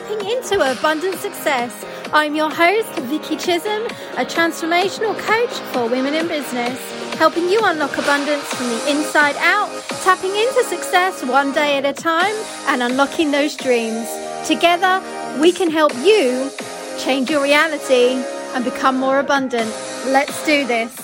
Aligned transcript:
tapping 0.00 0.30
into 0.30 0.54
abundant 0.72 1.16
success. 1.16 1.84
I'm 2.12 2.34
your 2.34 2.50
host, 2.50 2.88
Vicki 3.00 3.36
Chisholm, 3.36 3.84
a 4.16 4.24
transformational 4.24 5.18
coach 5.18 5.50
for 5.72 5.88
women 5.88 6.14
in 6.14 6.26
business, 6.26 6.78
helping 7.18 7.48
you 7.50 7.60
unlock 7.62 7.92
abundance 7.98 8.44
from 8.54 8.68
the 8.68 8.90
inside 8.90 9.36
out, 9.36 9.68
tapping 10.02 10.34
into 10.34 10.64
success 10.64 11.22
one 11.24 11.52
day 11.52 11.76
at 11.76 11.84
a 11.84 11.92
time, 11.92 12.34
and 12.68 12.82
unlocking 12.82 13.30
those 13.30 13.56
dreams. 13.56 14.08
Together, 14.46 15.02
we 15.38 15.52
can 15.52 15.70
help 15.70 15.92
you 15.96 16.50
change 16.98 17.28
your 17.28 17.42
reality 17.42 18.24
and 18.54 18.64
become 18.64 18.96
more 18.96 19.18
abundant. 19.18 19.70
Let's 20.06 20.44
do 20.46 20.66
this. 20.66 20.96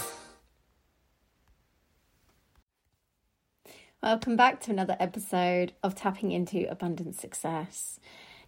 Welcome 4.03 4.37
back 4.37 4.61
to 4.61 4.71
another 4.71 4.97
episode 4.99 5.73
of 5.83 5.95
Tapping 5.95 6.33
into 6.33 6.71
Abundant 6.71 7.17
Success. 7.17 7.99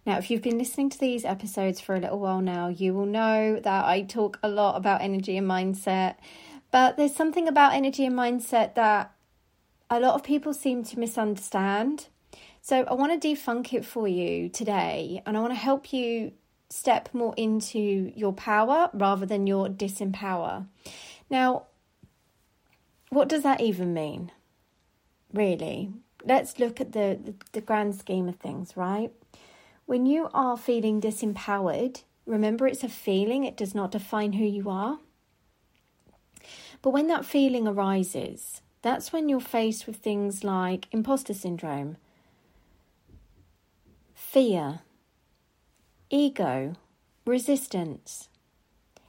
Now, 0.09 0.17
if 0.17 0.31
you've 0.31 0.41
been 0.41 0.57
listening 0.57 0.89
to 0.89 0.99
these 0.99 1.23
episodes 1.23 1.79
for 1.79 1.93
a 1.93 1.99
little 1.99 2.17
while 2.17 2.41
now, 2.41 2.67
you 2.67 2.95
will 2.95 3.05
know 3.05 3.59
that 3.59 3.85
I 3.85 4.01
talk 4.01 4.39
a 4.41 4.49
lot 4.49 4.75
about 4.75 5.01
energy 5.03 5.37
and 5.37 5.47
mindset, 5.47 6.15
but 6.71 6.97
there's 6.97 7.13
something 7.13 7.47
about 7.47 7.73
energy 7.73 8.07
and 8.07 8.15
mindset 8.15 8.73
that 8.73 9.11
a 9.87 9.99
lot 9.99 10.15
of 10.15 10.23
people 10.23 10.51
seem 10.51 10.83
to 10.85 10.97
misunderstand. 10.97 12.07
So, 12.59 12.85
I 12.85 12.95
want 12.95 13.21
to 13.21 13.27
defunk 13.27 13.71
it 13.71 13.85
for 13.85 14.07
you 14.07 14.49
today, 14.49 15.21
and 15.27 15.37
I 15.37 15.41
want 15.41 15.53
to 15.53 15.59
help 15.59 15.93
you 15.93 16.31
step 16.71 17.09
more 17.13 17.35
into 17.37 18.11
your 18.15 18.33
power 18.33 18.89
rather 18.93 19.27
than 19.27 19.45
your 19.45 19.67
disempower. 19.67 20.65
Now, 21.29 21.67
what 23.09 23.29
does 23.29 23.43
that 23.43 23.61
even 23.61 23.93
mean? 23.93 24.31
Really? 25.31 25.93
Let's 26.25 26.57
look 26.57 26.81
at 26.81 26.93
the, 26.93 27.19
the, 27.23 27.35
the 27.51 27.61
grand 27.61 27.93
scheme 27.93 28.27
of 28.27 28.37
things, 28.37 28.75
right? 28.75 29.13
When 29.89 30.05
you 30.05 30.29
are 30.35 30.55
feeling 30.55 31.01
disempowered, 31.01 32.03
remember 32.27 32.67
it's 32.67 32.83
a 32.83 32.87
feeling, 32.87 33.43
it 33.43 33.57
does 33.57 33.73
not 33.73 33.89
define 33.89 34.33
who 34.33 34.45
you 34.45 34.69
are. 34.69 34.99
But 36.83 36.91
when 36.91 37.07
that 37.07 37.25
feeling 37.25 37.67
arises, 37.67 38.61
that's 38.83 39.11
when 39.11 39.29
you're 39.29 39.39
faced 39.39 39.87
with 39.87 39.95
things 39.95 40.43
like 40.43 40.87
imposter 40.91 41.33
syndrome, 41.33 41.97
fear, 44.13 44.81
ego, 46.11 46.75
resistance. 47.25 48.29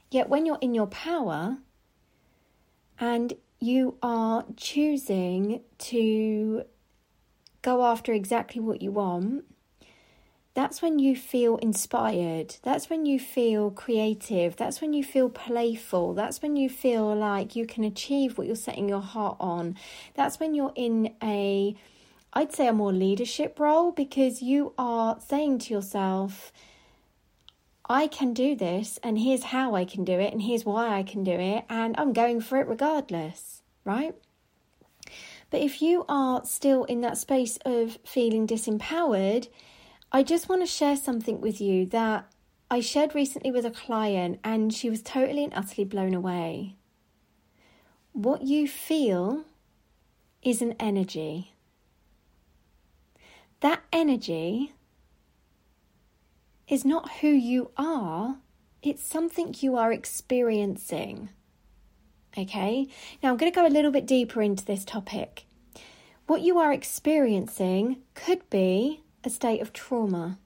Yet 0.09 0.29
when 0.29 0.47
you're 0.47 0.57
in 0.61 0.73
your 0.73 0.87
power 0.87 1.59
and 2.99 3.33
you 3.59 3.99
are 4.01 4.45
choosing 4.57 5.61
to 5.77 6.63
go 7.61 7.85
after 7.85 8.13
exactly 8.13 8.59
what 8.59 8.81
you 8.81 8.91
want, 8.91 9.45
that's 10.53 10.81
when 10.81 10.99
you 10.99 11.15
feel 11.15 11.57
inspired. 11.57 12.57
That's 12.61 12.89
when 12.89 13.05
you 13.05 13.19
feel 13.19 13.71
creative. 13.71 14.57
That's 14.57 14.81
when 14.81 14.91
you 14.91 15.03
feel 15.03 15.29
playful. 15.29 16.13
That's 16.13 16.41
when 16.41 16.57
you 16.57 16.69
feel 16.69 17.15
like 17.15 17.55
you 17.55 17.65
can 17.65 17.85
achieve 17.85 18.37
what 18.37 18.47
you're 18.47 18.55
setting 18.57 18.89
your 18.89 19.01
heart 19.01 19.37
on. 19.39 19.77
That's 20.13 20.39
when 20.39 20.53
you're 20.53 20.73
in 20.75 21.13
a, 21.23 21.75
I'd 22.33 22.53
say, 22.53 22.67
a 22.67 22.73
more 22.73 22.91
leadership 22.91 23.59
role 23.59 23.91
because 23.93 24.41
you 24.41 24.73
are 24.77 25.17
saying 25.25 25.59
to 25.59 25.73
yourself, 25.73 26.51
I 27.89 28.07
can 28.07 28.33
do 28.33 28.55
this, 28.55 28.99
and 29.03 29.19
here's 29.19 29.43
how 29.45 29.75
I 29.75 29.83
can 29.83 30.05
do 30.05 30.13
it, 30.13 30.31
and 30.31 30.41
here's 30.41 30.65
why 30.65 30.97
I 30.97 31.03
can 31.03 31.23
do 31.25 31.31
it, 31.33 31.65
and 31.69 31.95
I'm 31.97 32.13
going 32.13 32.39
for 32.39 32.57
it 32.57 32.67
regardless, 32.67 33.63
right? 33.83 34.15
But 35.49 35.61
if 35.61 35.81
you 35.81 36.05
are 36.07 36.45
still 36.45 36.85
in 36.85 37.01
that 37.01 37.17
space 37.17 37.57
of 37.65 37.97
feeling 38.05 38.47
disempowered, 38.47 39.49
I 40.13 40.23
just 40.23 40.49
want 40.49 40.61
to 40.61 40.67
share 40.67 40.97
something 40.97 41.39
with 41.39 41.61
you 41.61 41.85
that 41.87 42.29
I 42.69 42.81
shared 42.81 43.15
recently 43.15 43.49
with 43.49 43.65
a 43.65 43.71
client 43.71 44.39
and 44.43 44.73
she 44.73 44.89
was 44.89 45.01
totally 45.01 45.45
and 45.45 45.53
utterly 45.53 45.85
blown 45.85 46.13
away. 46.13 46.75
What 48.11 48.41
you 48.41 48.67
feel 48.67 49.45
is 50.41 50.61
an 50.61 50.75
energy. 50.79 51.53
That 53.61 53.83
energy 53.93 54.73
is 56.67 56.83
not 56.83 57.11
who 57.19 57.29
you 57.29 57.71
are, 57.77 58.37
it's 58.81 59.03
something 59.03 59.55
you 59.59 59.77
are 59.77 59.93
experiencing. 59.93 61.29
Okay, 62.37 62.87
now 63.21 63.29
I'm 63.29 63.37
going 63.37 63.51
to 63.51 63.55
go 63.55 63.67
a 63.67 63.69
little 63.69 63.91
bit 63.91 64.05
deeper 64.05 64.41
into 64.41 64.65
this 64.65 64.83
topic. 64.83 65.45
What 66.27 66.41
you 66.41 66.57
are 66.57 66.73
experiencing 66.73 67.97
could 68.13 68.49
be 68.49 69.03
a 69.23 69.29
state 69.29 69.61
of 69.61 69.73
trauma. 69.73 70.37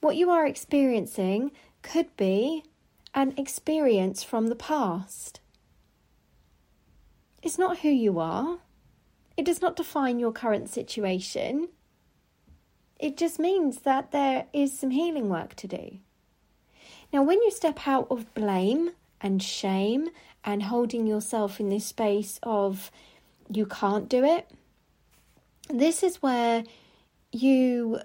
What 0.00 0.16
you 0.16 0.30
are 0.30 0.46
experiencing 0.46 1.52
could 1.82 2.16
be 2.16 2.64
an 3.14 3.34
experience 3.36 4.22
from 4.22 4.48
the 4.48 4.56
past. 4.56 5.40
It's 7.42 7.58
not 7.58 7.78
who 7.78 7.88
you 7.88 8.18
are. 8.18 8.58
It 9.36 9.44
does 9.44 9.60
not 9.60 9.76
define 9.76 10.18
your 10.18 10.32
current 10.32 10.68
situation. 10.68 11.68
It 12.98 13.16
just 13.16 13.38
means 13.38 13.80
that 13.80 14.12
there 14.12 14.46
is 14.52 14.78
some 14.78 14.90
healing 14.90 15.28
work 15.28 15.54
to 15.56 15.66
do. 15.66 15.98
Now, 17.12 17.22
when 17.22 17.42
you 17.42 17.50
step 17.50 17.86
out 17.86 18.06
of 18.10 18.32
blame 18.34 18.92
and 19.20 19.42
shame 19.42 20.10
and 20.44 20.62
holding 20.62 21.06
yourself 21.06 21.60
in 21.60 21.68
this 21.68 21.86
space 21.86 22.38
of 22.42 22.90
you 23.50 23.66
can't 23.66 24.08
do 24.08 24.24
it, 24.24 24.50
this 25.68 26.02
is 26.02 26.22
where 26.22 26.64
you 27.32 28.00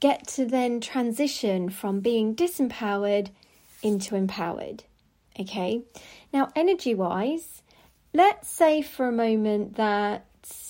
get 0.00 0.26
to 0.28 0.44
then 0.44 0.80
transition 0.80 1.70
from 1.70 2.00
being 2.00 2.34
disempowered 2.34 3.30
into 3.82 4.14
empowered. 4.14 4.84
Okay, 5.40 5.82
now, 6.32 6.50
energy 6.56 6.94
wise, 6.94 7.62
let's 8.12 8.48
say 8.48 8.82
for 8.82 9.06
a 9.06 9.12
moment 9.12 9.76
that 9.76 10.24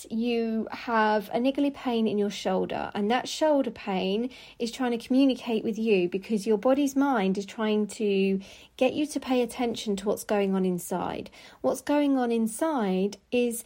you 0.09 0.67
have 0.71 1.29
a 1.29 1.39
niggly 1.39 1.73
pain 1.73 2.07
in 2.07 2.17
your 2.17 2.29
shoulder, 2.29 2.91
and 2.93 3.09
that 3.09 3.27
shoulder 3.27 3.71
pain 3.71 4.29
is 4.59 4.71
trying 4.71 4.97
to 4.97 5.07
communicate 5.07 5.63
with 5.63 5.77
you 5.79 6.09
because 6.09 6.45
your 6.45 6.57
body's 6.57 6.95
mind 6.95 7.37
is 7.37 7.45
trying 7.45 7.87
to 7.87 8.39
get 8.77 8.93
you 8.93 9.05
to 9.07 9.19
pay 9.19 9.41
attention 9.41 9.95
to 9.95 10.05
what's 10.05 10.23
going 10.23 10.53
on 10.53 10.65
inside. 10.65 11.29
What's 11.61 11.81
going 11.81 12.17
on 12.17 12.31
inside 12.31 13.17
is 13.31 13.63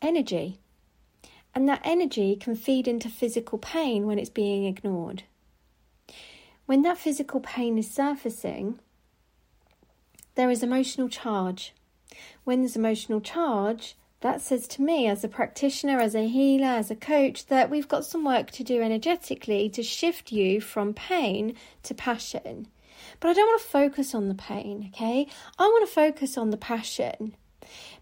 energy. 0.00 0.58
And 1.54 1.68
that 1.68 1.80
energy 1.84 2.36
can 2.36 2.54
feed 2.54 2.86
into 2.86 3.08
physical 3.08 3.58
pain 3.58 4.06
when 4.06 4.18
it's 4.18 4.30
being 4.30 4.64
ignored. 4.64 5.24
When 6.66 6.82
that 6.82 6.98
physical 6.98 7.40
pain 7.40 7.78
is 7.78 7.90
surfacing, 7.90 8.78
there 10.34 10.50
is 10.50 10.62
emotional 10.62 11.08
charge. 11.08 11.74
When 12.44 12.60
there's 12.60 12.76
emotional 12.76 13.20
charge, 13.20 13.96
that 14.20 14.40
says 14.40 14.66
to 14.68 14.82
me, 14.82 15.06
as 15.06 15.22
a 15.22 15.28
practitioner, 15.28 16.00
as 16.00 16.14
a 16.14 16.26
healer, 16.26 16.66
as 16.66 16.90
a 16.90 16.96
coach, 16.96 17.46
that 17.46 17.70
we've 17.70 17.88
got 17.88 18.04
some 18.04 18.24
work 18.24 18.50
to 18.52 18.64
do 18.64 18.82
energetically 18.82 19.68
to 19.70 19.82
shift 19.82 20.32
you 20.32 20.60
from 20.60 20.92
pain 20.92 21.54
to 21.84 21.94
passion. 21.94 22.66
But 23.20 23.28
I 23.28 23.32
don't 23.34 23.46
want 23.46 23.62
to 23.62 23.68
focus 23.68 24.14
on 24.14 24.28
the 24.28 24.34
pain, 24.34 24.90
okay? 24.92 25.28
I 25.58 25.64
want 25.64 25.88
to 25.88 25.94
focus 25.94 26.36
on 26.36 26.50
the 26.50 26.56
passion. 26.56 27.36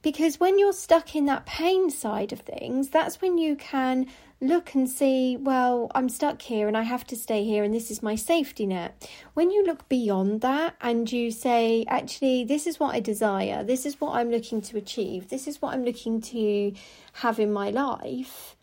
Because 0.02 0.38
when 0.40 0.58
you're 0.58 0.72
stuck 0.72 1.14
in 1.14 1.26
that 1.26 1.46
pain 1.46 1.90
side 1.90 2.32
of 2.32 2.40
things, 2.40 2.88
that's 2.88 3.20
when 3.20 3.38
you 3.38 3.56
can 3.56 4.06
look 4.40 4.74
and 4.74 4.88
see, 4.88 5.36
well, 5.36 5.90
I'm 5.94 6.08
stuck 6.08 6.42
here 6.42 6.68
and 6.68 6.76
I 6.76 6.82
have 6.82 7.06
to 7.06 7.16
stay 7.16 7.44
here 7.44 7.64
and 7.64 7.74
this 7.74 7.90
is 7.90 8.02
my 8.02 8.16
safety 8.16 8.66
net. 8.66 9.08
When 9.34 9.50
you 9.50 9.64
look 9.64 9.88
beyond 9.88 10.42
that 10.42 10.76
and 10.80 11.10
you 11.10 11.30
say, 11.30 11.84
actually, 11.88 12.44
this 12.44 12.66
is 12.66 12.78
what 12.78 12.94
I 12.94 13.00
desire, 13.00 13.64
this 13.64 13.86
is 13.86 14.00
what 14.00 14.14
I'm 14.14 14.30
looking 14.30 14.60
to 14.62 14.76
achieve, 14.76 15.28
this 15.28 15.46
is 15.46 15.62
what 15.62 15.72
I'm 15.72 15.84
looking 15.84 16.20
to 16.20 16.72
have 17.14 17.40
in 17.40 17.52
my 17.52 17.70
life, 17.70 18.56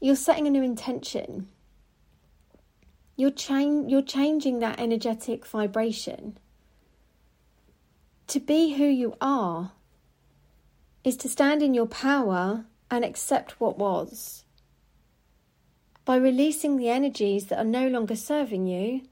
you're 0.00 0.16
setting 0.16 0.48
a 0.48 0.50
new 0.50 0.64
intention. 0.64 1.48
You're, 3.14 3.30
cha- 3.30 3.84
you're 3.86 4.02
changing 4.02 4.58
that 4.60 4.80
energetic 4.80 5.46
vibration. 5.46 6.38
To 8.28 8.40
be 8.40 8.74
who 8.74 8.84
you 8.84 9.16
are 9.20 9.72
is 11.04 11.16
to 11.18 11.28
stand 11.28 11.62
in 11.62 11.74
your 11.74 11.86
power 11.86 12.64
and 12.90 13.04
accept 13.04 13.60
what 13.60 13.78
was. 13.78 14.44
By 16.04 16.16
releasing 16.16 16.76
the 16.76 16.88
energies 16.88 17.46
that 17.46 17.58
are 17.58 17.64
no 17.64 17.88
longer 17.88 18.16
serving 18.16 18.66
you 18.66 19.02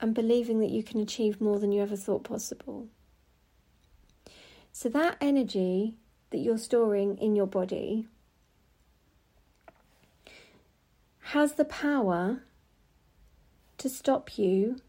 and 0.00 0.14
believing 0.14 0.60
that 0.60 0.70
you 0.70 0.82
can 0.82 1.00
achieve 1.00 1.40
more 1.40 1.58
than 1.58 1.72
you 1.72 1.82
ever 1.82 1.96
thought 1.96 2.24
possible. 2.24 2.88
So, 4.72 4.88
that 4.90 5.16
energy 5.20 5.94
that 6.30 6.38
you're 6.38 6.58
storing 6.58 7.18
in 7.18 7.36
your 7.36 7.46
body 7.46 8.06
has 11.20 11.54
the 11.54 11.64
power 11.64 12.42
to 13.78 13.88
stop 13.88 14.38
you 14.38 14.80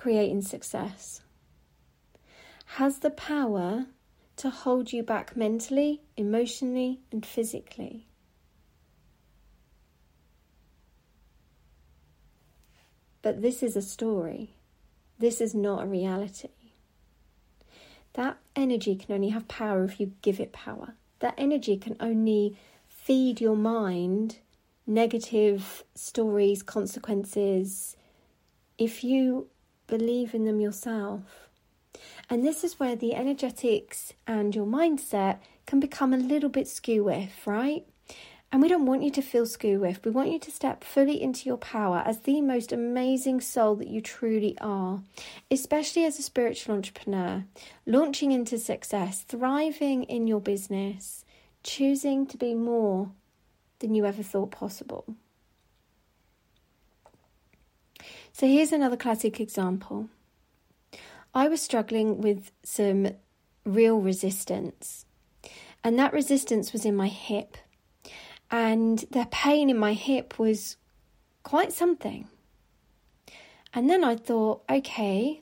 creating 0.00 0.40
success, 0.40 1.20
has 2.76 3.00
the 3.00 3.10
power 3.10 3.84
to 4.34 4.48
hold 4.48 4.94
you 4.94 5.02
back 5.02 5.36
mentally, 5.36 6.00
emotionally, 6.16 7.00
and 7.12 7.26
physically. 7.26 8.06
But 13.20 13.42
this 13.42 13.62
is 13.62 13.76
a 13.76 13.82
story. 13.82 14.54
This 15.18 15.42
is 15.42 15.54
not 15.54 15.84
a 15.84 15.86
reality. 15.86 16.48
That 18.14 18.38
energy 18.56 18.96
can 18.96 19.14
only 19.14 19.28
have 19.28 19.48
power 19.48 19.84
if 19.84 20.00
you 20.00 20.12
give 20.22 20.40
it 20.40 20.52
power. 20.52 20.94
That 21.18 21.34
energy 21.36 21.76
can 21.76 21.96
only 22.00 22.56
feed 22.88 23.38
your 23.38 23.56
mind 23.56 24.38
negative 24.86 25.84
stories, 25.94 26.62
consequences, 26.62 27.96
if 28.78 29.04
you 29.04 29.48
believe 29.90 30.34
in 30.34 30.44
them 30.46 30.60
yourself. 30.60 31.48
And 32.30 32.44
this 32.44 32.64
is 32.64 32.80
where 32.80 32.96
the 32.96 33.14
energetics 33.14 34.14
and 34.26 34.54
your 34.54 34.66
mindset 34.66 35.38
can 35.66 35.80
become 35.80 36.14
a 36.14 36.16
little 36.16 36.48
bit 36.48 36.68
skew 36.68 37.04
with, 37.04 37.46
right? 37.46 37.84
And 38.52 38.62
we 38.62 38.68
don't 38.68 38.86
want 38.86 39.04
you 39.04 39.10
to 39.12 39.22
feel 39.22 39.46
skew 39.46 39.78
with. 39.78 40.04
We 40.04 40.10
want 40.10 40.30
you 40.30 40.38
to 40.40 40.50
step 40.50 40.82
fully 40.82 41.22
into 41.22 41.48
your 41.48 41.56
power 41.56 42.02
as 42.04 42.20
the 42.20 42.40
most 42.40 42.72
amazing 42.72 43.40
soul 43.40 43.76
that 43.76 43.88
you 43.88 44.00
truly 44.00 44.56
are, 44.60 45.02
especially 45.50 46.04
as 46.04 46.18
a 46.18 46.22
spiritual 46.22 46.74
entrepreneur, 46.74 47.44
launching 47.86 48.32
into 48.32 48.58
success, 48.58 49.22
thriving 49.22 50.02
in 50.04 50.26
your 50.26 50.40
business, 50.40 51.24
choosing 51.62 52.26
to 52.26 52.36
be 52.36 52.54
more 52.54 53.10
than 53.78 53.94
you 53.94 54.04
ever 54.04 54.22
thought 54.22 54.50
possible. 54.50 55.04
So 58.40 58.46
here's 58.46 58.72
another 58.72 58.96
classic 58.96 59.38
example. 59.38 60.08
I 61.34 61.46
was 61.46 61.60
struggling 61.60 62.22
with 62.22 62.52
some 62.62 63.08
real 63.66 64.00
resistance, 64.00 65.04
and 65.84 65.98
that 65.98 66.14
resistance 66.14 66.72
was 66.72 66.86
in 66.86 66.96
my 66.96 67.08
hip 67.08 67.58
and 68.50 69.00
the 69.10 69.28
pain 69.30 69.68
in 69.68 69.76
my 69.76 69.92
hip 69.92 70.38
was 70.38 70.78
quite 71.42 71.70
something. 71.70 72.28
And 73.74 73.90
then 73.90 74.02
I 74.02 74.16
thought, 74.16 74.62
okay, 74.70 75.40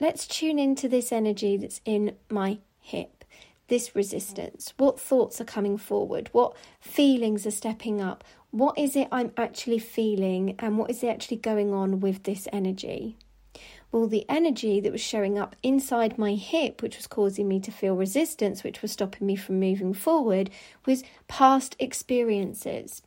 let's 0.00 0.26
tune 0.26 0.58
into 0.58 0.88
this 0.88 1.12
energy 1.12 1.58
that's 1.58 1.82
in 1.84 2.16
my 2.30 2.60
hip, 2.80 3.26
this 3.66 3.94
resistance. 3.94 4.72
What 4.78 4.98
thoughts 4.98 5.38
are 5.38 5.44
coming 5.44 5.76
forward? 5.76 6.30
What 6.32 6.56
feelings 6.80 7.46
are 7.46 7.50
stepping 7.50 8.00
up? 8.00 8.24
What 8.50 8.78
is 8.78 8.96
it 8.96 9.08
I'm 9.12 9.32
actually 9.36 9.78
feeling? 9.78 10.56
And 10.58 10.78
what 10.78 10.90
is 10.90 11.04
actually 11.04 11.36
going 11.36 11.72
on 11.74 12.00
with 12.00 12.22
this 12.22 12.48
energy? 12.52 13.16
Well, 13.92 14.06
the 14.06 14.26
energy 14.28 14.80
that 14.80 14.92
was 14.92 15.00
showing 15.00 15.38
up 15.38 15.56
inside 15.62 16.18
my 16.18 16.34
hip, 16.34 16.82
which 16.82 16.96
was 16.96 17.06
causing 17.06 17.48
me 17.48 17.60
to 17.60 17.70
feel 17.70 17.94
resistance, 17.94 18.62
which 18.62 18.82
was 18.82 18.92
stopping 18.92 19.26
me 19.26 19.36
from 19.36 19.60
moving 19.60 19.94
forward, 19.94 20.50
was 20.86 21.04
past 21.26 21.76
experiences. 21.78 23.02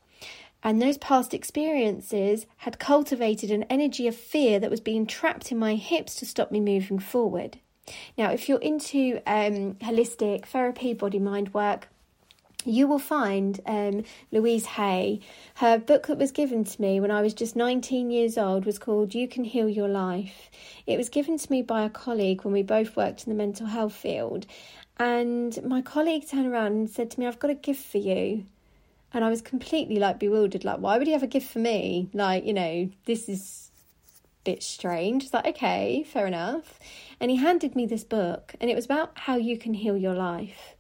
And 0.64 0.82
those 0.82 0.98
past 0.98 1.34
experiences 1.34 2.46
had 2.58 2.80
cultivated 2.80 3.50
an 3.50 3.64
energy 3.64 4.08
of 4.08 4.16
fear 4.16 4.60
that 4.60 4.70
was 4.70 4.80
being 4.80 5.08
trapped 5.08 5.52
in 5.52 5.58
my 5.58 5.76
hips 5.76 6.16
to 6.16 6.26
stop 6.26 6.52
me 6.52 6.60
moving 6.60 7.00
forward. 7.00 7.58
Now, 8.18 8.32
if 8.32 8.48
you're 8.48 8.60
into 8.60 9.22
um, 9.26 9.76
holistic 9.76 10.46
therapy, 10.46 10.94
body 10.94 11.20
mind 11.20 11.54
work, 11.54 11.88
you 12.66 12.88
will 12.88 13.00
find 13.00 13.60
um, 13.66 14.04
Louise 14.32 14.66
Hay. 14.66 15.22
Her 15.56 15.78
book 15.78 16.08
that 16.08 16.18
was 16.18 16.32
given 16.32 16.64
to 16.64 16.82
me 16.82 17.00
when 17.00 17.12
I 17.12 17.22
was 17.22 17.34
just 17.34 17.56
19 17.56 18.12
years 18.12 18.38
old 18.38 18.66
was 18.66 18.80
called 18.80 19.14
You 19.14 19.28
Can 19.28 19.44
Heal 19.44 19.70
Your 19.70 19.88
Life. 19.88 20.50
It 20.86 20.98
was 20.98 21.10
given 21.10 21.38
to 21.38 21.52
me 21.52 21.62
by 21.62 21.84
a 21.84 21.90
colleague 21.90 22.44
when 22.44 22.54
we 22.54 22.64
both 22.64 22.96
worked 22.96 23.26
in 23.26 23.32
the 23.32 23.38
mental 23.38 23.68
health 23.68 23.94
field. 23.94 24.46
And 24.98 25.62
my 25.64 25.82
colleague 25.82 26.28
turned 26.28 26.48
around 26.48 26.74
and 26.74 26.90
said 26.90 27.12
to 27.12 27.20
me, 27.20 27.28
I've 27.28 27.40
got 27.40 27.52
a 27.52 27.56
gift 27.56 27.86
for 27.86 27.98
you. 27.98 28.46
And 29.14 29.26
I 29.26 29.30
was 29.30 29.42
completely 29.42 29.98
like 29.98 30.20
bewildered, 30.20 30.64
like, 30.64 30.80
why 30.80 30.98
would 30.98 31.08
he 31.08 31.14
have 31.14 31.24
a 31.24 31.28
gift 31.28 31.52
for 31.52 31.60
me? 31.60 32.10
Like, 32.14 32.46
you 32.46 32.54
know, 32.54 32.90
this 33.06 33.28
is 33.28 33.72
a 34.18 34.44
bit 34.46 34.64
strange. 34.64 35.24
It's 35.24 35.34
like, 35.34 35.48
okay, 35.48 36.04
fair 36.04 36.28
enough. 36.28 36.80
And 37.20 37.30
he 37.30 37.38
handed 37.38 37.76
me 37.76 37.86
this 37.86 38.06
book, 38.06 38.54
and 38.62 38.70
it 38.70 38.76
was 38.76 38.86
about 38.86 39.12
how 39.16 39.36
you 39.36 39.58
can 39.58 39.74
heal 39.74 39.98
your 39.98 40.14
life. 40.14 40.76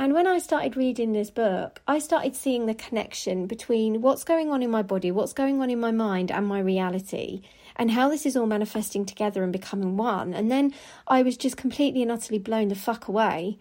And 0.00 0.14
when 0.14 0.28
I 0.28 0.38
started 0.38 0.76
reading 0.76 1.12
this 1.12 1.28
book, 1.28 1.80
I 1.88 1.98
started 1.98 2.36
seeing 2.36 2.66
the 2.66 2.74
connection 2.74 3.46
between 3.46 4.00
what's 4.00 4.22
going 4.22 4.48
on 4.48 4.62
in 4.62 4.70
my 4.70 4.82
body, 4.82 5.10
what's 5.10 5.32
going 5.32 5.60
on 5.60 5.70
in 5.70 5.80
my 5.80 5.90
mind, 5.90 6.30
and 6.30 6.46
my 6.46 6.60
reality, 6.60 7.42
and 7.74 7.90
how 7.90 8.08
this 8.08 8.24
is 8.24 8.36
all 8.36 8.46
manifesting 8.46 9.04
together 9.04 9.42
and 9.42 9.52
becoming 9.52 9.96
one. 9.96 10.34
And 10.34 10.52
then 10.52 10.72
I 11.08 11.22
was 11.22 11.36
just 11.36 11.56
completely 11.56 12.02
and 12.02 12.12
utterly 12.12 12.38
blown 12.38 12.68
the 12.68 12.76
fuck 12.76 13.08
away 13.08 13.58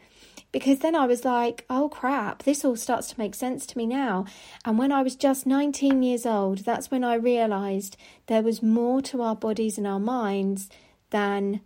because 0.51 0.79
then 0.79 0.95
I 0.95 1.07
was 1.07 1.25
like, 1.25 1.65
oh 1.71 1.89
crap, 1.89 2.43
this 2.43 2.63
all 2.63 2.75
starts 2.75 3.09
to 3.09 3.19
make 3.19 3.33
sense 3.33 3.65
to 3.65 3.77
me 3.77 3.87
now. 3.87 4.25
And 4.63 4.77
when 4.77 4.91
I 4.91 5.01
was 5.01 5.15
just 5.15 5.47
19 5.47 6.03
years 6.03 6.25
old, 6.25 6.59
that's 6.59 6.91
when 6.91 7.03
I 7.03 7.15
realised 7.15 7.97
there 8.27 8.43
was 8.43 8.61
more 8.61 9.01
to 9.03 9.23
our 9.23 9.35
bodies 9.35 9.79
and 9.79 9.87
our 9.87 9.99
minds 9.99 10.69
than 11.09 11.61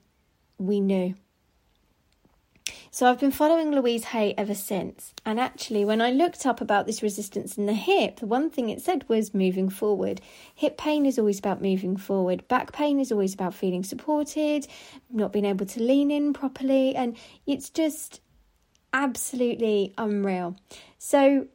we 0.58 0.80
knew. 0.80 1.16
So 2.90 3.08
I've 3.08 3.20
been 3.20 3.32
following 3.32 3.72
Louise 3.72 4.06
Hay 4.06 4.34
ever 4.38 4.54
since. 4.56 5.14
And 5.26 5.40
actually, 5.40 5.86
when 5.86 6.02
I 6.02 6.12
looked 6.12 6.46
up 6.46 6.62
about 6.62 6.86
this 6.86 7.02
resistance 7.02 7.58
in 7.58 7.66
the 7.66 7.74
hip, 7.74 8.20
the 8.20 8.28
one 8.28 8.50
thing 8.50 8.70
it 8.70 8.82
said 8.82 9.08
was 9.08 9.34
moving 9.34 9.70
forward. 9.70 10.22
Hip 10.56 10.78
pain 10.78 11.06
is 11.06 11.18
always 11.18 11.40
about 11.40 11.62
moving 11.62 11.98
forward. 11.98 12.48
Back 12.48 12.72
pain 12.74 13.00
is 13.00 13.12
always 13.12 13.34
about 13.34 13.54
feeling 13.54 13.84
supported, 13.84 14.68
not 15.10 15.34
being 15.34 15.46
able 15.46 15.66
to 15.66 15.82
lean 15.82 16.12
in 16.12 16.34
properly. 16.34 16.96
And 16.96 17.18
it's 17.46 17.70
just 17.70 18.22
absolutely 18.94 19.94
unreal. 19.98 20.56
So 20.98 21.48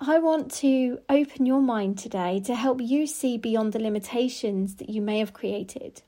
I 0.00 0.18
want 0.18 0.52
to 0.56 1.00
open 1.08 1.44
your 1.44 1.60
mind 1.60 1.98
today 1.98 2.40
to 2.46 2.54
help 2.54 2.80
you 2.80 3.06
see 3.06 3.36
beyond 3.36 3.72
the 3.72 3.80
limitations 3.80 4.76
that 4.76 4.88
you 4.88 5.02
may 5.02 5.18
have 5.18 5.32
created. 5.32 6.02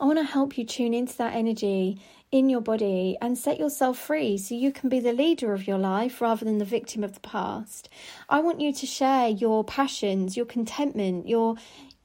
I 0.00 0.04
want 0.04 0.18
to 0.18 0.24
help 0.24 0.58
you 0.58 0.64
tune 0.64 0.94
into 0.94 1.16
that 1.18 1.34
energy 1.34 2.00
in 2.30 2.48
your 2.48 2.60
body 2.60 3.16
and 3.20 3.38
set 3.38 3.58
yourself 3.58 3.98
free 3.98 4.36
so 4.36 4.54
you 4.54 4.70
can 4.70 4.88
be 4.88 5.00
the 5.00 5.12
leader 5.12 5.52
of 5.52 5.66
your 5.66 5.78
life 5.78 6.20
rather 6.20 6.44
than 6.44 6.58
the 6.58 6.64
victim 6.64 7.02
of 7.02 7.14
the 7.14 7.20
past. 7.20 7.88
I 8.28 8.40
want 8.40 8.60
you 8.60 8.72
to 8.72 8.86
share 8.86 9.28
your 9.28 9.64
passions, 9.64 10.36
your 10.36 10.46
contentment, 10.46 11.28
your 11.28 11.56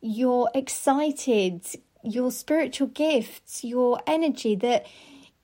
your 0.02 0.50
excited, 0.54 1.66
your 2.04 2.32
spiritual 2.32 2.88
gifts, 2.88 3.64
your 3.64 4.02
energy 4.06 4.56
that 4.56 4.86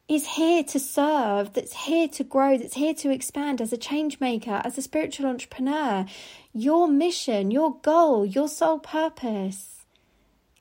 is 0.09 0.25
here 0.25 0.63
to 0.63 0.79
serve, 0.79 1.53
that's 1.53 1.85
here 1.85 2.07
to 2.07 2.23
grow, 2.23 2.57
that's 2.57 2.73
here 2.73 2.93
to 2.95 3.11
expand 3.11 3.61
as 3.61 3.71
a 3.71 3.77
change 3.77 4.19
maker, 4.19 4.61
as 4.65 4.77
a 4.77 4.81
spiritual 4.81 5.27
entrepreneur. 5.27 6.05
Your 6.51 6.87
mission, 6.87 7.51
your 7.51 7.77
goal, 7.81 8.25
your 8.25 8.47
sole 8.47 8.79
purpose 8.79 9.85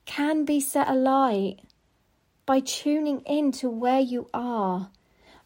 can 0.05 0.45
be 0.45 0.61
set 0.61 0.89
alight 0.89 1.61
by 2.49 2.61
tuning 2.61 3.21
in 3.27 3.53
to 3.53 3.69
where 3.69 4.01
you 4.01 4.27
are, 4.33 4.91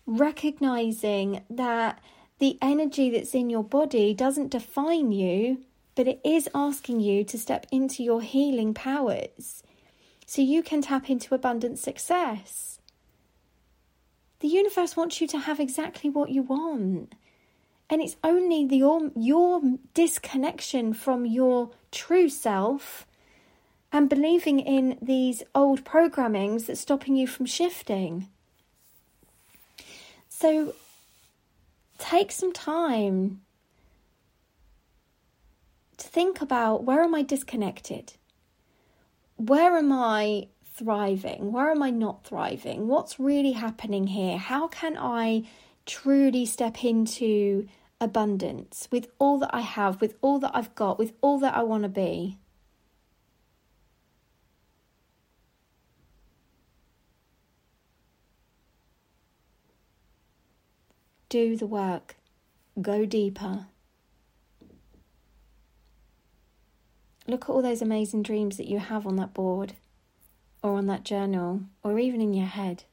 recognizing 0.07 1.43
that 1.51 2.01
the 2.39 2.57
energy 2.63 3.11
that's 3.11 3.35
in 3.35 3.51
your 3.51 3.65
body 3.65 4.15
doesn't 4.15 4.53
define 4.53 5.11
you, 5.11 5.65
but 5.97 6.07
it 6.07 6.21
is 6.25 6.49
asking 6.55 7.01
you 7.01 7.25
to 7.25 7.37
step 7.37 7.67
into 7.73 8.05
your 8.05 8.23
healing 8.23 8.73
powers 8.73 9.65
so 10.27 10.41
you 10.41 10.63
can 10.63 10.81
tap 10.81 11.11
into 11.11 11.35
abundant 11.35 11.77
success. 11.81 12.79
The 14.39 14.47
universe 14.47 14.97
wants 14.97 15.21
you 15.21 15.27
to 15.27 15.39
have 15.39 15.59
exactly 15.59 16.09
what 16.09 16.31
you 16.31 16.43
want. 16.43 17.17
And 17.91 18.01
it's 18.01 18.17
only 18.23 18.65
the, 18.65 18.77
your, 18.77 19.11
your 19.17 19.61
disconnection 19.93 20.95
from 20.95 21.27
your 21.27 21.73
true 21.91 22.29
self 22.29 23.09
and 23.93 24.09
believing 24.09 24.59
in 24.59 24.99
these 25.03 25.43
old 25.55 25.85
programmings 25.85 26.67
that's 26.67 26.81
stopping 26.81 27.15
you 27.15 27.27
from 27.27 27.45
shifting. 27.45 28.29
So 30.31 30.75
take 31.99 32.33
some 32.33 32.53
time 32.53 33.43
to 35.99 36.09
think 36.09 36.41
about 36.41 36.85
where 36.85 37.03
am 37.03 37.15
I 37.15 37.23
disconnected? 37.23 38.15
Where 39.37 39.77
am 39.77 39.93
I 39.93 40.49
thriving? 40.65 41.53
Where 41.53 41.71
am 41.71 41.83
I 41.83 41.91
not 41.91 42.25
thriving? 42.25 42.89
What's 42.89 43.21
really 43.21 43.53
happening 43.53 44.07
here? 44.07 44.39
How 44.39 44.69
can 44.69 44.97
I 44.97 45.45
truly 45.85 46.47
step 46.47 46.83
into 46.83 47.69
abundance 48.01 48.89
with 48.91 49.09
all 49.19 49.39
that 49.39 49.55
I 49.55 49.61
have, 49.61 50.01
with 50.01 50.17
all 50.23 50.39
that 50.39 50.53
I've 50.55 50.75
got, 50.75 50.99
with 50.99 51.13
all 51.21 51.39
that 51.41 51.55
I 51.55 51.63
want 51.63 51.83
to 51.83 51.89
be? 51.89 52.39
Do 61.33 61.57
the 61.57 61.67
work. 61.67 62.17
Go 62.83 63.07
deeper. 63.07 63.65
Look 67.27 67.45
at 67.45 67.49
all 67.49 67.63
those 67.63 67.81
amazing 67.81 68.23
dreams 68.23 68.59
that 68.59 68.69
you 68.69 68.79
have 68.79 69.07
on 69.07 69.17
that 69.17 69.33
board, 69.33 69.73
or 70.63 70.75
on 70.75 70.89
that 70.89 71.05
journal, 71.05 71.63
or 71.83 71.99
even 71.99 72.21
in 72.21 72.35
your 72.35 72.45
head. 72.45 72.85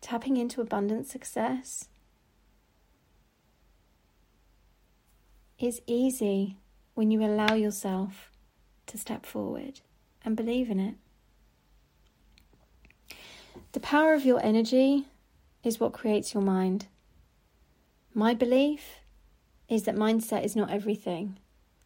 tapping 0.00 0.36
into 0.36 0.60
abundant 0.60 1.06
success 1.06 1.88
is 5.58 5.82
easy 5.86 6.56
when 6.94 7.10
you 7.10 7.22
allow 7.22 7.54
yourself 7.54 8.30
to 8.86 8.96
step 8.98 9.26
forward 9.26 9.80
and 10.24 10.36
believe 10.36 10.70
in 10.70 10.80
it. 10.80 10.94
The 13.72 13.80
power 13.80 14.14
of 14.14 14.24
your 14.24 14.44
energy 14.44 15.06
is 15.62 15.80
what 15.80 15.92
creates 15.92 16.34
your 16.34 16.42
mind. 16.42 16.86
My 18.14 18.34
belief 18.34 19.00
is 19.68 19.84
that 19.84 19.94
mindset 19.94 20.44
is 20.44 20.56
not 20.56 20.70
everything. 20.70 21.38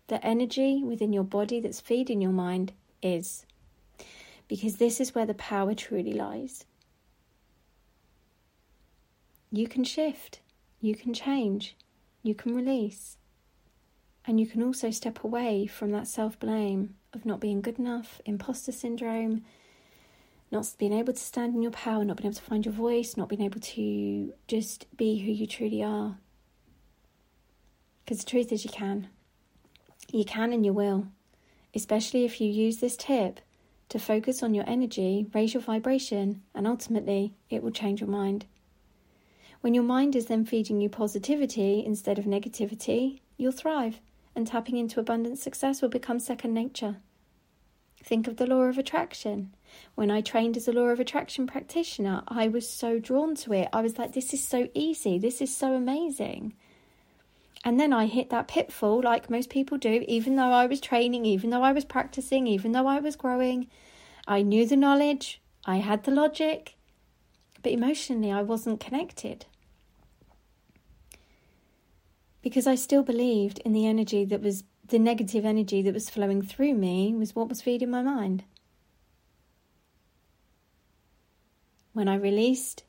The 0.07 0.25
energy 0.25 0.83
within 0.85 1.13
your 1.13 1.25
body 1.25 1.61
that's 1.61 1.81
feeding 1.81 2.21
your 2.21 2.33
mind 2.33 2.73
is. 3.03 3.47
Because 4.49 4.77
this 4.77 5.01
is 5.01 5.15
where 5.15 5.27
the 5.27 5.35
power 5.35 5.75
truly 5.75 6.13
lies. 6.13 6.65
You 9.51 9.69
can 9.69 9.85
shift, 9.85 10.41
you 10.81 10.95
can 10.95 11.15
change, 11.15 11.77
you 12.23 12.35
can 12.35 12.55
release. 12.55 13.17
And 14.27 14.41
you 14.41 14.47
can 14.47 14.63
also 14.63 14.91
step 14.91 15.23
away 15.23 15.67
from 15.67 15.91
that 15.93 16.07
self 16.07 16.39
blame 16.39 16.97
of 17.13 17.27
not 17.27 17.41
being 17.41 17.61
good 17.61 17.79
enough, 17.79 18.21
imposter 18.25 18.73
syndrome, 18.73 19.45
not 20.51 20.73
being 20.79 20.93
able 20.93 21.13
to 21.13 21.19
stand 21.19 21.55
in 21.55 21.63
your 21.63 21.73
power, 21.73 22.05
not 22.05 22.17
being 22.17 22.29
able 22.29 22.37
to 22.37 22.43
find 22.43 22.65
your 22.65 22.75
voice, 22.75 23.17
not 23.17 23.29
being 23.29 23.43
able 23.43 23.61
to 23.61 24.33
just 24.47 24.87
be 24.97 25.19
who 25.19 25.33
you 25.33 25.47
truly 25.47 25.83
are. 25.83 26.19
Because 28.05 28.19
the 28.19 28.31
truth 28.31 28.53
is, 28.53 28.65
you 28.65 28.71
can. 28.71 29.09
You 30.13 30.25
can 30.25 30.53
and 30.53 30.65
you 30.65 30.73
will, 30.73 31.09
especially 31.75 32.25
if 32.25 32.41
you 32.41 32.49
use 32.49 32.79
this 32.79 32.97
tip 32.97 33.41
to 33.89 33.99
focus 33.99 34.43
on 34.43 34.55
your 34.55 34.65
energy, 34.69 35.27
raise 35.35 35.55
your 35.55 35.63
vibration, 35.63 36.43
and 36.55 36.67
ultimately 36.67 37.35
it 37.51 37.63
will 37.63 37.71
change 37.71 38.01
your 38.01 38.11
mind. 38.11 38.47
When 39.61 39.75
your 39.75 39.85
mind 39.85 40.15
is 40.15 40.27
then 40.27 40.45
feeding 40.45 40.81
you 40.81 40.89
positivity 40.89 41.83
instead 41.85 42.19
of 42.19 42.27
negativity, 42.27 43.21
you'll 43.37 43.53
thrive 43.53 44.01
and 44.37 44.47
tapping 44.47 44.77
into 44.77 45.01
abundant 45.01 45.39
success 45.39 45.81
will 45.81 45.89
become 45.89 46.19
second 46.19 46.53
nature. 46.53 46.97
Think 48.05 48.29
of 48.29 48.37
the 48.37 48.47
law 48.47 48.63
of 48.63 48.77
attraction. 48.77 49.55
When 49.95 50.11
I 50.11 50.21
trained 50.21 50.57
as 50.59 50.69
a 50.69 50.73
law 50.73 50.89
of 50.89 51.01
attraction 51.01 51.47
practitioner, 51.47 52.23
I 52.29 52.49
was 52.49 52.69
so 52.69 52.99
drawn 52.99 53.35
to 53.37 53.55
it. 53.55 53.69
I 53.73 53.81
was 53.81 53.99
like, 53.99 54.13
this 54.13 54.35
is 54.35 54.47
so 54.47 54.69
easy. 54.75 55.19
This 55.19 55.41
is 55.41 55.57
so 55.57 55.73
amazing. 55.75 56.55
And 57.65 57.81
then 57.81 57.95
I 57.95 58.05
hit 58.05 58.29
that 58.29 58.47
pitfall, 58.47 59.01
like 59.03 59.31
most 59.31 59.49
people 59.49 59.79
do, 59.79 60.05
even 60.07 60.37
though 60.37 60.53
I 60.53 60.67
was 60.67 60.83
training, 60.83 61.25
even 61.25 61.49
though 61.49 61.63
I 61.63 61.73
was 61.73 61.87
practicing, 61.87 62.47
even 62.47 62.73
though 62.73 62.87
I 62.87 63.01
was 63.01 63.17
growing. 63.17 63.69
I 64.29 64.43
knew 64.43 64.67
the 64.67 64.77
knowledge, 64.77 65.41
I 65.65 65.77
had 65.77 66.05
the 66.05 66.11
logic, 66.11 66.77
but 67.63 67.73
emotionally 67.73 68.31
I 68.31 68.43
wasn't 68.43 68.81
connected 68.81 69.47
because 72.43 72.67
I 72.67 72.75
still 72.75 73.03
believed 73.03 73.61
in 73.61 73.73
the 73.73 73.87
energy 73.87 74.27
that 74.27 74.43
was 74.43 74.65
the 74.89 74.99
negative 74.99 75.45
energy 75.45 75.83
that 75.83 75.95
was 75.95 76.11
flowing 76.11 76.43
through 76.43 76.75
me 76.75 77.15
was 77.15 77.35
what 77.35 77.49
was 77.49 77.63
feeding 77.63 77.91
my 77.91 78.03
mind. 78.03 78.45
When 81.93 82.09
I 82.09 82.17
released 82.17 82.85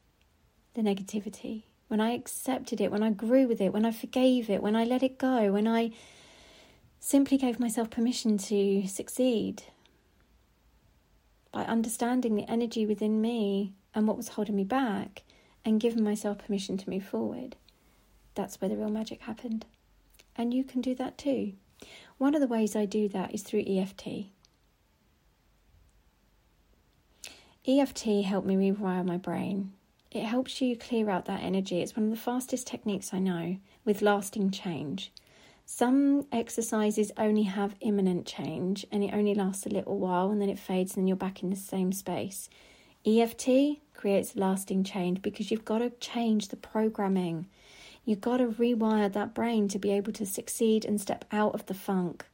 the 0.74 0.82
negativity, 0.82 1.64
when 1.88 2.02
I 2.02 2.12
accepted 2.12 2.82
it, 2.82 2.92
when 2.92 3.04
I 3.04 3.12
grew 3.12 3.48
with 3.48 3.62
it, 3.62 3.72
when 3.72 3.86
I 3.86 3.92
forgave 3.92 4.50
it, 4.50 4.64
when 4.64 4.76
I 4.76 4.84
let 4.84 5.04
it 5.04 5.18
go, 5.18 5.52
when 5.52 5.68
I 5.68 5.92
simply 7.00 7.38
gave 7.38 7.60
myself 7.60 7.90
permission 7.90 8.38
to 8.38 8.88
succeed 8.88 9.64
by 11.52 11.64
understanding 11.66 12.36
the 12.36 12.50
energy 12.50 12.86
within 12.86 13.22
me 13.22 13.74
and 13.94 14.08
what 14.08 14.18
was 14.18 14.30
holding 14.30 14.56
me 14.56 14.64
back 14.64 15.24
and 15.64 15.80
giving 15.80 16.04
myself 16.04 16.40
permission 16.40 16.78
to 16.78 16.90
move 16.90 17.06
forward 17.06 17.56
that's 18.36 18.60
where 18.60 18.70
the 18.70 18.78
real 18.78 18.90
magic 18.90 19.22
happened. 19.22 19.66
And 20.36 20.54
you 20.54 20.64
can 20.64 20.82
do 20.82 20.94
that 20.96 21.18
too. 21.18 21.54
One 22.18 22.34
of 22.34 22.42
the 22.42 22.48
ways 22.48 22.76
I 22.76 22.86
do 22.86 23.10
that 23.10 23.34
is 23.34 23.44
through 23.44 23.64
EFT. 23.68 24.28
EFT 27.68 28.24
helped 28.24 28.48
me 28.48 28.56
rewire 28.56 29.06
my 29.06 29.18
brain. 29.18 29.74
It 30.12 30.24
helps 30.24 30.62
you 30.62 30.78
clear 30.78 31.10
out 31.10 31.26
that 31.26 31.44
energy. 31.44 31.82
It's 31.82 31.96
one 31.96 32.06
of 32.06 32.12
the 32.12 32.18
fastest 32.18 32.68
techniques 32.68 33.14
I 33.14 33.20
know 33.20 33.58
with 33.84 34.02
lasting 34.02 34.52
change. 34.52 35.12
Some 35.66 36.28
exercises 36.32 37.12
only 37.18 37.44
have 37.44 37.76
imminent 37.82 38.26
change 38.26 38.86
and 38.92 39.04
it 39.04 39.14
only 39.14 39.34
lasts 39.34 39.66
a 39.66 39.70
little 39.70 39.98
while 39.98 40.30
and 40.30 40.40
then 40.40 40.50
it 40.50 40.60
fades 40.60 40.96
and 40.96 41.02
then 41.02 41.08
you're 41.08 41.18
back 41.18 41.42
in 41.42 41.50
the 41.50 41.56
same 41.56 41.92
space. 41.92 42.50
EFT 43.06 43.80
creates 43.94 44.36
lasting 44.36 44.84
change 44.84 45.22
because 45.22 45.50
you've 45.50 45.66
got 45.66 45.80
to 45.80 45.90
change 45.90 46.48
the 46.48 46.56
programming. 46.56 47.48
You've 48.06 48.22
got 48.22 48.38
to 48.38 48.46
rewire 48.46 49.12
that 49.12 49.34
brain 49.34 49.68
to 49.70 49.80
be 49.80 49.92
able 49.92 50.14
to 50.14 50.26
succeed 50.26 50.86
and 50.86 51.02
step 51.02 51.26
out 51.32 51.56
of 51.56 51.66
the 51.66 51.74
funk. 51.74 52.26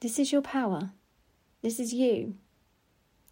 This 0.00 0.18
is 0.18 0.30
your 0.30 0.42
power. 0.42 0.90
This 1.62 1.80
is 1.80 1.94
you. 1.94 2.34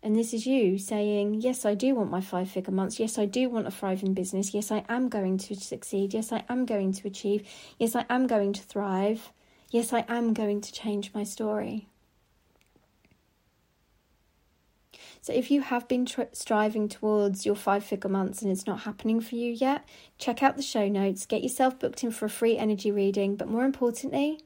And 0.03 0.17
this 0.17 0.33
is 0.33 0.47
you 0.47 0.79
saying, 0.79 1.43
Yes, 1.43 1.65
I 1.65 1.75
do 1.75 1.95
want 1.95 2.11
my 2.11 2.23
five 2.23 2.51
figure 2.51 2.73
months. 2.73 2.99
Yes, 2.99 3.19
I 3.19 3.27
do 3.27 3.51
want 3.51 3.67
a 3.67 3.71
thriving 3.71 4.15
business. 4.15 4.55
Yes, 4.55 4.73
I 4.73 4.85
am 4.89 5.09
going 5.09 5.39
to 5.39 5.55
succeed. 5.55 6.15
Yes, 6.15 6.33
I 6.33 6.45
am 6.49 6.65
going 6.65 6.93
to 6.95 7.07
achieve. 7.07 7.47
Yes, 7.79 7.95
I 7.95 8.07
am 8.09 8.27
going 8.27 8.55
to 8.55 8.63
thrive. 8.63 9.33
Yes, 9.71 9.93
I 9.93 10.05
am 10.09 10.33
going 10.33 10.61
to 10.63 10.73
change 10.73 11.13
my 11.15 11.25
story. 11.25 11.89
So 15.23 15.33
if 15.33 15.53
you 15.53 15.61
have 15.61 15.87
been 15.87 16.05
tr- 16.05 16.23
striving 16.33 16.89
towards 16.89 17.47
your 17.47 17.55
five 17.55 17.85
figure 17.85 18.11
months 18.11 18.43
and 18.43 18.51
it's 18.51 18.67
not 18.67 18.81
happening 18.81 19.21
for 19.21 19.37
you 19.37 19.53
yet, 19.53 19.89
check 20.19 20.43
out 20.43 20.57
the 20.57 20.63
show 20.63 20.89
notes, 20.89 21.27
get 21.27 21.45
yourself 21.45 21.79
booked 21.79 22.03
in 22.03 22.11
for 22.11 22.27
a 22.27 22.31
free 22.31 22.59
energy 22.59 22.91
reading, 22.91 23.37
but 23.37 23.47
more 23.47 23.65
importantly, 23.65 24.41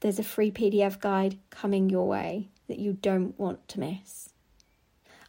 there's 0.00 0.18
a 0.18 0.22
free 0.22 0.50
PDF 0.50 0.98
guide 0.98 1.38
coming 1.50 1.90
your 1.90 2.08
way 2.08 2.48
that 2.68 2.78
you 2.78 2.94
don't 2.94 3.38
want 3.38 3.68
to 3.68 3.80
miss. 3.80 4.30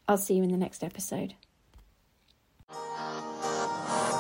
I'll 0.08 0.18
see 0.18 0.36
you 0.36 0.44
in 0.44 0.52
the 0.52 0.58
next 0.58 0.82
episode. 0.82 1.34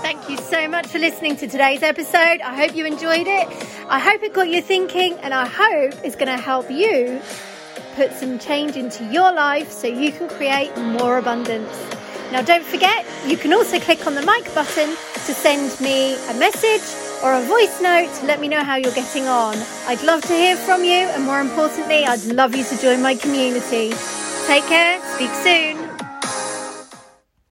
Thank 0.01 0.29
you 0.29 0.37
so 0.37 0.67
much 0.67 0.87
for 0.87 0.99
listening 0.99 1.37
to 1.37 1.47
today's 1.47 1.83
episode. 1.83 2.41
I 2.41 2.53
hope 2.55 2.75
you 2.75 2.85
enjoyed 2.85 3.27
it. 3.27 3.47
I 3.87 3.99
hope 3.99 4.23
it 4.23 4.33
got 4.33 4.49
you 4.49 4.61
thinking, 4.61 5.13
and 5.19 5.33
I 5.33 5.47
hope 5.47 5.93
it's 6.03 6.17
going 6.17 6.27
to 6.27 6.37
help 6.37 6.69
you 6.69 7.21
put 7.95 8.11
some 8.11 8.37
change 8.37 8.75
into 8.75 9.05
your 9.05 9.31
life 9.33 9.71
so 9.71 9.87
you 9.87 10.11
can 10.11 10.27
create 10.27 10.75
more 10.77 11.17
abundance. 11.17 11.71
Now, 12.31 12.41
don't 12.41 12.65
forget, 12.65 13.05
you 13.25 13.37
can 13.37 13.53
also 13.53 13.79
click 13.79 14.05
on 14.05 14.15
the 14.15 14.21
mic 14.21 14.53
button 14.53 14.89
to 14.89 15.33
send 15.33 15.79
me 15.79 16.15
a 16.29 16.33
message 16.33 16.83
or 17.23 17.33
a 17.33 17.41
voice 17.41 17.81
note 17.81 18.13
to 18.19 18.25
let 18.25 18.41
me 18.41 18.47
know 18.47 18.63
how 18.63 18.75
you're 18.75 18.93
getting 18.93 19.27
on. 19.27 19.57
I'd 19.87 20.03
love 20.03 20.21
to 20.23 20.33
hear 20.33 20.57
from 20.57 20.83
you, 20.83 21.07
and 21.13 21.23
more 21.23 21.39
importantly, 21.39 22.05
I'd 22.05 22.23
love 22.25 22.53
you 22.55 22.63
to 22.65 22.77
join 22.81 23.01
my 23.01 23.15
community. 23.15 23.93
Take 24.45 24.65
care, 24.65 24.99
speak 25.15 25.31
soon. 25.35 25.84